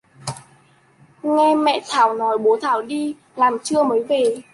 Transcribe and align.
nghe 1.23 1.55
Mẹ 1.55 1.81
Thảo 1.89 2.13
nói 2.15 2.37
bố 2.37 2.57
thảo 2.61 2.81
đi 2.81 3.15
làm 3.35 3.57
trưa 3.63 3.83
mới 3.83 4.03
về 4.03 4.41